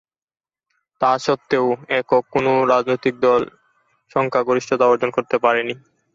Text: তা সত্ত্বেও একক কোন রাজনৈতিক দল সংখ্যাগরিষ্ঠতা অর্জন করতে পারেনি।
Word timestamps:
তা 1.01 1.11
সত্ত্বেও 1.19 1.67
একক 1.91 2.23
কোন 2.31 2.45
রাজনৈতিক 2.69 3.15
দল 3.19 3.41
সংখ্যাগরিষ্ঠতা 4.11 4.85
অর্জন 4.87 5.09
করতে 5.11 5.35
পারেনি। 5.43 5.73